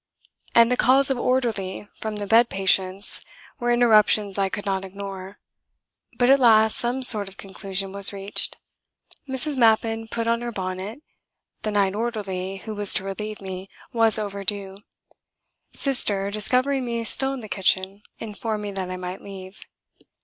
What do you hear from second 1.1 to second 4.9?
of "Orderly!" from the bed patients were interruptions I could not